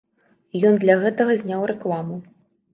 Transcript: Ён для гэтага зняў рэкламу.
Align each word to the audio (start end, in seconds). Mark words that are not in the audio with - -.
Ён 0.69 0.79
для 0.85 0.95
гэтага 1.05 1.37
зняў 1.43 1.69
рэкламу. 1.75 2.21